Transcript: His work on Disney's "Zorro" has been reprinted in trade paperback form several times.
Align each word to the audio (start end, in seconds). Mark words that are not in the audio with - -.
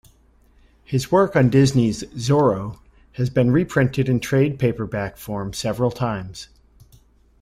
His 0.83 1.11
work 1.11 1.35
on 1.35 1.51
Disney's 1.51 2.01
"Zorro" 2.17 2.79
has 3.17 3.29
been 3.29 3.51
reprinted 3.51 4.09
in 4.09 4.19
trade 4.19 4.57
paperback 4.57 5.15
form 5.15 5.53
several 5.53 5.91
times. 5.91 6.49